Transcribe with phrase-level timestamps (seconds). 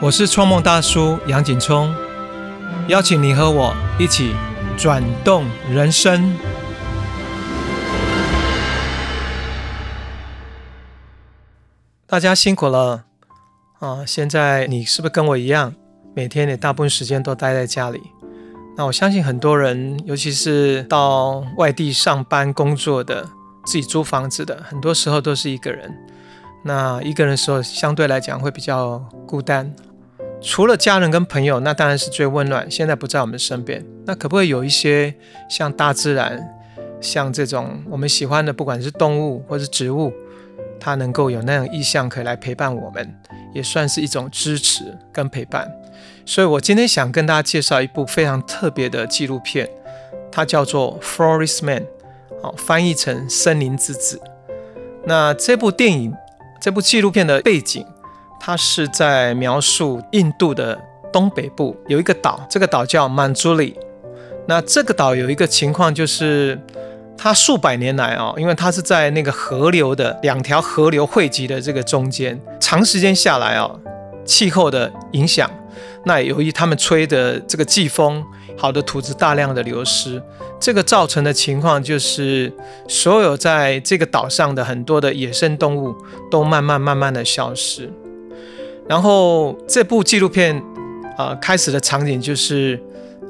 [0.00, 1.92] 我是创梦大叔杨景聪，
[2.86, 4.32] 邀请你和我一起
[4.76, 6.36] 转动人生。
[12.06, 13.06] 大家辛苦了
[13.80, 14.06] 啊！
[14.06, 15.74] 现在你是不是跟我一样，
[16.14, 18.00] 每天你大部分时间都待在家里？
[18.76, 23.28] 那我相信很多人，尤其是到外地上班工作的，
[23.66, 25.92] 自己租房子的，很多时候都是一个人。
[26.62, 29.74] 那一个人的时候，相对来讲会比较孤单。
[30.40, 32.70] 除了家人跟朋友，那当然是最温暖。
[32.70, 35.12] 现在不在我们身边，那可不可以有一些
[35.50, 36.40] 像大自然，
[37.00, 40.12] 像这种我们喜欢的，不管是动物或是植物，
[40.78, 43.12] 它能够有那样意向可以来陪伴我们，
[43.52, 45.68] 也算是一种支持跟陪伴。
[46.24, 49.68] 所以我今天想跟大家介绍一部非常特别的纪录片，
[50.30, 51.82] 它叫做《Forest Man》，
[52.40, 54.16] 好，翻译成《森林之子》。
[55.04, 56.14] 那这部电影，
[56.60, 57.84] 这部纪录片的背景。
[58.40, 60.78] 它是在描述印度的
[61.12, 63.76] 东北部有一个岛，这个岛叫曼朱里。
[64.46, 66.58] 那这个岛有一个情况，就是
[67.16, 73.70] 它数百年来啊，因为它是在那个河流的两条河流汇集的这个中间，长时间下来啊，
[74.24, 75.50] 气候的影响，
[76.04, 78.24] 那由于他们吹的这个季风，
[78.56, 80.22] 好的土质大量的流失，
[80.58, 82.50] 这个造成的情况就是
[82.88, 85.94] 所有在这个岛上的很多的野生动物
[86.30, 87.92] 都慢慢慢慢的消失。
[88.88, 90.62] 然后这部纪录片，
[91.18, 92.82] 呃，开始的场景就是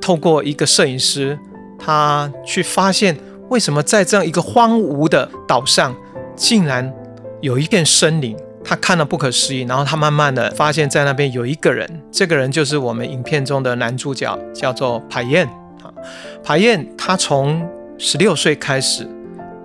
[0.00, 1.38] 透过一个摄影师，
[1.78, 3.16] 他去发现
[3.48, 5.94] 为什么在这样一个荒芜的岛上，
[6.34, 6.92] 竟然
[7.40, 8.36] 有一片森林。
[8.66, 15.46] 他看了不可思议，然后他慢慢的发现，在那边有一个人，这个人就是我们影片中的男主角，叫做排燕。
[15.82, 15.92] 啊，
[16.42, 17.62] 排燕他从
[17.98, 19.06] 十六岁开始，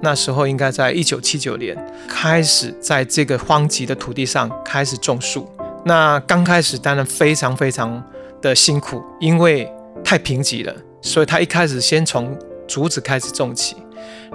[0.02, 1.78] 那时候应该在一九七九年，
[2.10, 5.50] 开始在这个荒瘠的土地上开始种树。
[5.84, 8.04] 那刚开始当然非常非常
[8.42, 9.72] 的辛苦，因为
[10.04, 13.76] 太贫瘠了，所以他一开始先从竹子开始种起。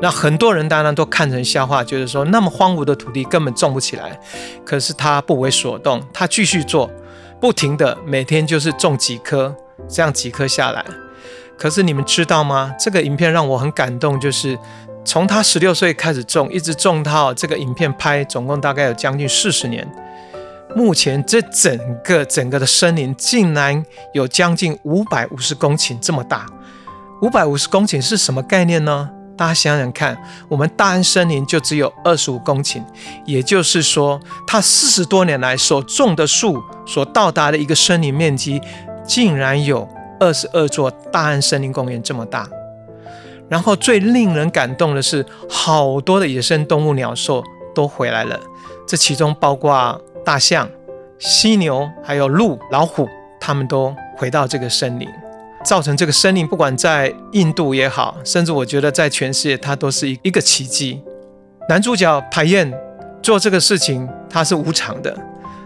[0.01, 4.19] 那很多人当然都看成笑话，就是说那么荒芜的土地根本种不起来。
[4.65, 6.91] 可是他不为所动，他继续做，
[7.41, 9.55] 不停的每天就是种几棵，
[9.89, 10.85] 这样几棵下来。
[11.57, 12.75] 可是你们知道吗？
[12.79, 14.59] 这个影片让我很感动，就是
[15.05, 19.89] 从他十六岁开始种，一直种到这个影片拍，总共大概有将近四十年。
[20.77, 26.47] 目前这整个整个的森林竟然有将近五百五十公顷这么大，
[27.23, 29.09] 五百五十公顷是什么概念呢？
[29.37, 30.17] 大家想想看，
[30.49, 32.83] 我们大安森林就只有二十五公顷，
[33.25, 38.61] 也就是说，它四十多年来所种的树所到达的一个森林面积，
[39.07, 42.49] 竟然有二十二座大安森林公园这么大。
[43.49, 47.43] 然后最令人感动的是，好多的野生动物鸟兽
[47.75, 48.41] 都回来了，
[48.89, 50.01] 这其中包括。
[50.25, 50.69] 大象、
[51.19, 53.09] 犀牛还有鹿、老虎，
[53.39, 55.09] 他们都回到这个森林，
[55.65, 61.03] 造成这个森林，不管在印度也好，甚至我觉得在全世界，它都是一一个奇迹。
[61.69, 62.73] 男主角排燕
[63.23, 65.17] 做这个事情，他是无偿的。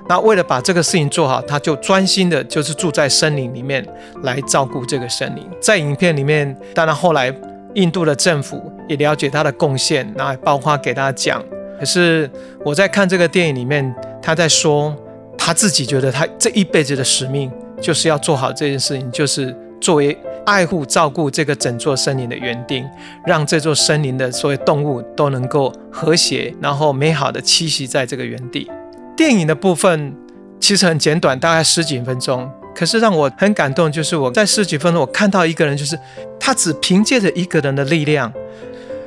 [0.08, 3.86] 那为了把这个事情做好，他就专心的，就是住在森林里面
[4.22, 5.46] 来照顾这个森林。
[5.60, 7.32] 在影片里面，当然后来
[7.74, 11.42] 印度的政府也了解他的贡献，那包括给他奖。
[11.78, 12.28] 可是
[12.64, 13.94] 我在看这个电影里面。
[14.28, 14.94] 他在说，
[15.38, 17.50] 他自己觉得他这一辈子的使命
[17.80, 22.86] 就是要做好这件事情，就是作为爱护、照顾这个整座森林的园丁，
[23.24, 28.70] 让这座森林的所有动物都能够和谐，然后美好的栖息在这个园地。
[29.16, 30.14] 电影的部分
[30.60, 32.46] 其实很简短，大概十几分钟，
[32.76, 35.98] 可是让我很感动，就是我在十几分钟，我看到一个人，就是
[36.38, 38.30] 他只凭借着一个人的力量，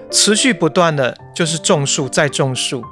[0.09, 2.84] 持续不断的就是种树，再种树。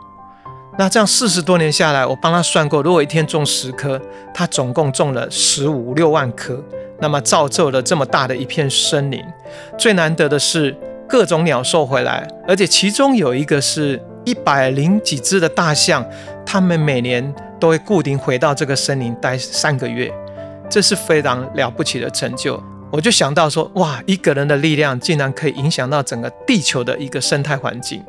[0.80, 4.00] 那这样四十多年下来，我帮他算过，如果一天种十棵，
[4.34, 6.58] 他总共种了十五六万棵，
[7.02, 9.22] 那么造就了这么大的一片森林。
[9.78, 10.74] 最难得的是
[11.06, 16.06] 各种鸟兽回来，而且其中有一个是一百零几只的大象，
[16.46, 20.10] 它们每年都会固定回到这个森林待三个月，
[20.70, 22.58] 这是非常了不起的成就。
[22.92, 28.04] 我就想到说，哇，一个人的力量竟然可以影响到整个地球的一个生态环境。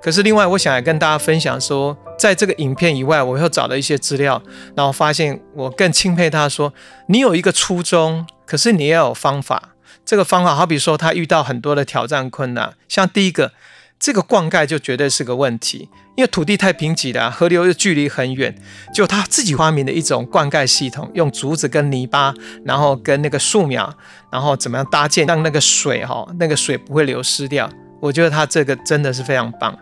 [0.00, 4.40] 可是另外，我想来跟大家分享说，在这个影片以外，我又找了一些资料，
[4.76, 6.72] 然后发现我更钦佩他说，
[7.08, 9.70] 你有一个初衷，可是你也有方法。
[10.04, 13.52] 这个方法好比说，他遇到很多的挑战困难，像第一个。
[14.00, 18.54] 这个灌溉就绝对是个问题，因为土地太贫瘠了，河流又距离很远，
[18.94, 22.32] 就他自己发明的一种灌溉系统，用竹子跟泥巴，
[22.64, 23.94] 然后跟那个树苗，
[24.32, 27.68] 然后怎么样搭建，让那个水哈，那个水不会流失掉。
[28.00, 29.78] 我觉得他这个真的是非常棒。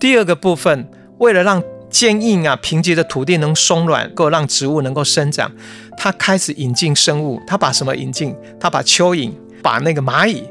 [0.00, 5.48] 第二个部分，为了让坚硬啊、贫瘠的土地能松软，够让植物能够生长。
[5.96, 8.34] 他开始引进生物，他把什么引进？
[8.58, 9.30] 他把蚯蚓、
[9.62, 10.42] 把那个蚂蚁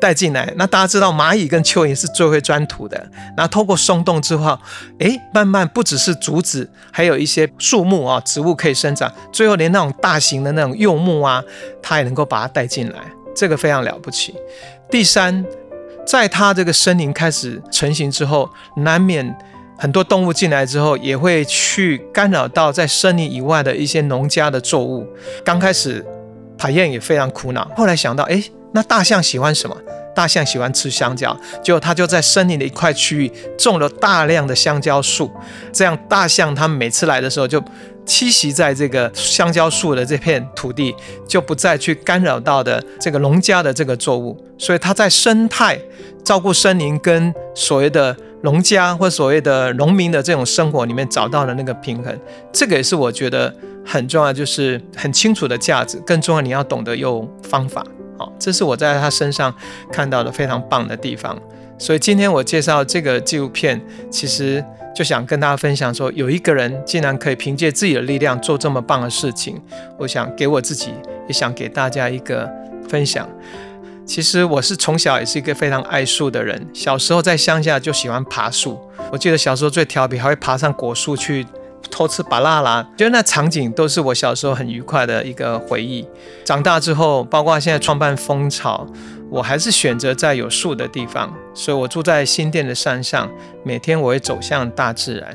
[0.00, 0.52] 带进来。
[0.56, 3.08] 那大家知道，蚂蚁跟蚯蚓是最会钻土的。
[3.36, 4.58] 那透过松动之后，
[4.98, 9.10] 哎，慢慢不只是竹子，还有一些树木啊、植物可以生长。
[9.32, 11.42] 最后连那种大型的那种柚木啊，
[11.82, 12.98] 它也能够把它带进来，
[13.34, 14.34] 这个非常了不起。
[14.90, 15.44] 第三，
[16.06, 19.36] 在它这个森林开始成型之后，难免。
[19.76, 25.04] 很多动物进来之后，也会去干扰到在森林以外的一些农家的作物。
[25.44, 26.02] 刚开始，
[26.56, 27.68] 塔燕也非常苦恼。
[27.76, 28.40] 后来想到，哎，
[28.74, 29.76] 那大象喜欢什么？
[30.14, 35.30] 大象喜欢吃香蕉，结果他就在森林的一块区域种了大量的香蕉树。
[35.72, 37.60] 这样，大象它每次来的时候就
[38.06, 40.94] 栖息在这个香蕉树的这片土地，
[41.26, 44.36] 就不再去干扰到的这个农家的这个作物。
[44.58, 45.78] 所以，它在生态
[46.22, 48.16] 照顾森林跟所谓的。
[48.44, 52.14] 农家或所谓的农民的这种生活里面找到了那个平衡，
[52.52, 53.50] 这个也是我觉得
[53.86, 55.96] 很重要，就是很清楚的价值。
[56.04, 57.82] 更重要，你要懂得用方法。
[58.16, 59.52] 好，这是我在他身上
[59.92, 61.36] 看到的非常棒的地方。
[61.76, 63.80] 所以今天我介绍这个纪录片，
[64.10, 64.64] 其实
[64.94, 69.60] 就想跟大家分享说，有一个人竟然可以凭借自己的力量做这么棒的事情。
[69.98, 70.94] 我想给我自己，
[71.26, 72.48] 也想给大家一个
[72.88, 73.28] 分享。
[74.06, 76.64] 其实我是从小也是一个非常爱树的人。
[76.72, 78.78] 小时候在乡下就喜欢爬树。
[79.10, 81.44] 我记得小时候最调皮，还会爬上果树去
[81.90, 82.86] 偷吃芭拉啦。
[82.96, 86.06] 觉得那场景都是我小时候很愉快的一个回忆。
[86.44, 88.86] 长大之后，包括现在创办蜂巢，
[89.30, 91.32] 我还是选择在有树的地方。
[91.54, 93.30] 所以我住在新店的山上，
[93.62, 95.32] 每天我会走向大自然。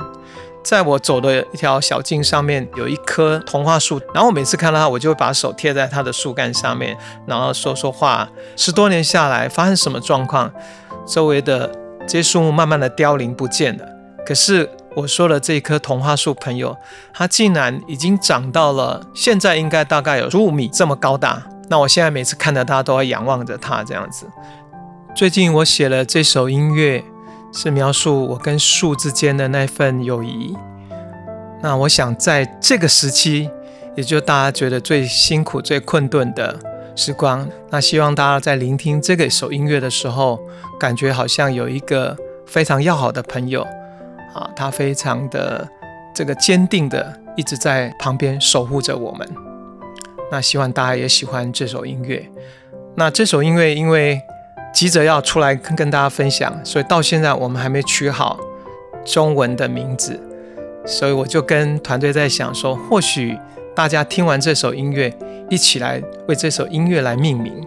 [0.62, 8.30] 在我走的一条小径上面有一棵童话树，然后我每次看到它，我就会把手贴在它的树干上面，然后说说话。
[8.57, 10.51] 十多年下来，发生什么状况？
[11.07, 13.86] 周围的这些树木慢慢的凋零不见了。
[14.25, 14.69] 可是
[15.00, 16.78] 我说的这棵童话树朋友，
[17.13, 21.44] 它竟然已经长到了现在应该大概有十五米这么高大。
[21.69, 24.28] 那我现在每次看到它，都要仰望着它这样子。
[25.16, 27.04] 最近我写了这首音乐。
[27.51, 30.56] 是描述我跟树之间的那份友谊。
[31.63, 33.50] 那我想在这个时期，
[33.96, 36.60] 也就大家觉得最辛苦、最困顿的
[36.96, 40.40] 时光，那希望大家在聆听这个首音乐的时候，
[40.80, 42.16] 感觉好像有一个
[42.46, 43.66] 非常要好的朋友
[44.34, 45.68] 啊，他非常的
[46.14, 49.28] 这个坚定的一直在旁边守护着我们。
[50.31, 52.30] 那希望大家也喜欢这首音乐。
[52.96, 54.22] 那这首音乐因为。
[54.72, 58.40] 急着要出来跟跟大家分享，所以到现在我们还没取好
[59.04, 60.18] 中文的名字，
[60.86, 63.36] 所以我就跟团队在想说，或许
[63.75, 65.12] 大家听完这首音乐，
[65.50, 67.66] 一起来为这首音乐来命名。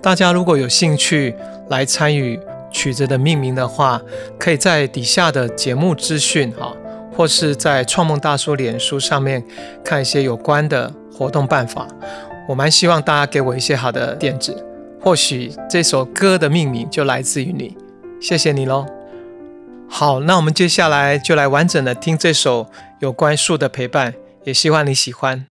[0.00, 1.36] 大家如果有兴趣
[1.68, 2.40] 来参与
[2.74, 4.02] 曲子的命名的话，
[4.38, 6.76] 可以在底下的节目资讯哈，
[7.16, 9.42] 或是在创梦大叔脸书上面
[9.84, 11.86] 看一些有关的活动办法。
[12.48, 14.54] 我蛮希望大家给我一些好的点子。
[15.00, 17.76] 或许这首歌的命名就来自于你，
[18.20, 18.86] 谢谢你喽。
[19.88, 22.66] 好，那我们接下来就来完整的听这首
[23.00, 25.53] 有关树的陪伴，也希望你喜欢。